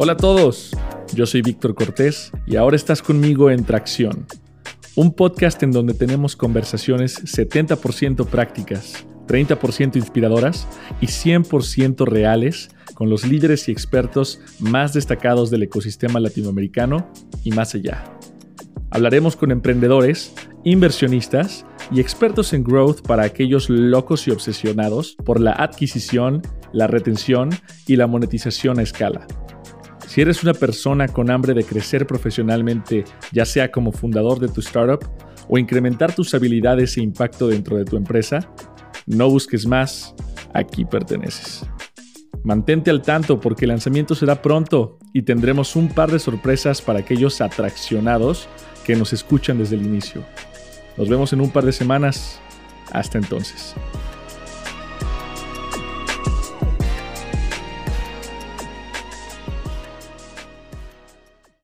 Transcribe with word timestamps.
Hola 0.00 0.12
a 0.12 0.16
todos, 0.16 0.70
yo 1.12 1.26
soy 1.26 1.42
Víctor 1.42 1.74
Cortés 1.74 2.30
y 2.46 2.54
ahora 2.54 2.76
estás 2.76 3.02
conmigo 3.02 3.50
en 3.50 3.64
Tracción, 3.64 4.28
un 4.94 5.12
podcast 5.12 5.60
en 5.64 5.72
donde 5.72 5.92
tenemos 5.92 6.36
conversaciones 6.36 7.20
70% 7.24 8.24
prácticas, 8.26 9.04
30% 9.26 9.96
inspiradoras 9.96 10.68
y 11.00 11.06
100% 11.06 12.06
reales 12.06 12.68
con 12.94 13.10
los 13.10 13.26
líderes 13.26 13.68
y 13.68 13.72
expertos 13.72 14.40
más 14.60 14.92
destacados 14.92 15.50
del 15.50 15.64
ecosistema 15.64 16.20
latinoamericano 16.20 17.10
y 17.42 17.50
más 17.50 17.74
allá. 17.74 18.04
Hablaremos 18.90 19.34
con 19.34 19.50
emprendedores, 19.50 20.32
inversionistas 20.62 21.66
y 21.90 21.98
expertos 21.98 22.52
en 22.52 22.62
growth 22.62 23.02
para 23.02 23.24
aquellos 23.24 23.68
locos 23.68 24.28
y 24.28 24.30
obsesionados 24.30 25.16
por 25.24 25.40
la 25.40 25.54
adquisición, 25.54 26.42
la 26.72 26.86
retención 26.86 27.50
y 27.88 27.96
la 27.96 28.06
monetización 28.06 28.78
a 28.78 28.82
escala. 28.82 29.26
Si 30.08 30.22
eres 30.22 30.42
una 30.42 30.54
persona 30.54 31.06
con 31.06 31.30
hambre 31.30 31.52
de 31.52 31.64
crecer 31.64 32.06
profesionalmente, 32.06 33.04
ya 33.30 33.44
sea 33.44 33.70
como 33.70 33.92
fundador 33.92 34.40
de 34.40 34.48
tu 34.48 34.60
startup 34.60 35.06
o 35.50 35.58
incrementar 35.58 36.14
tus 36.14 36.32
habilidades 36.32 36.96
e 36.96 37.02
impacto 37.02 37.48
dentro 37.48 37.76
de 37.76 37.84
tu 37.84 37.98
empresa, 37.98 38.40
no 39.06 39.28
busques 39.28 39.66
más, 39.66 40.14
aquí 40.54 40.86
perteneces. 40.86 41.66
Mantente 42.42 42.90
al 42.90 43.02
tanto 43.02 43.38
porque 43.38 43.66
el 43.66 43.68
lanzamiento 43.68 44.14
será 44.14 44.40
pronto 44.40 44.98
y 45.12 45.22
tendremos 45.22 45.76
un 45.76 45.90
par 45.90 46.10
de 46.10 46.18
sorpresas 46.18 46.80
para 46.80 47.00
aquellos 47.00 47.42
atraccionados 47.42 48.48
que 48.86 48.96
nos 48.96 49.12
escuchan 49.12 49.58
desde 49.58 49.76
el 49.76 49.84
inicio. 49.84 50.24
Nos 50.96 51.10
vemos 51.10 51.34
en 51.34 51.42
un 51.42 51.50
par 51.50 51.66
de 51.66 51.72
semanas. 51.72 52.40
Hasta 52.92 53.18
entonces. 53.18 53.74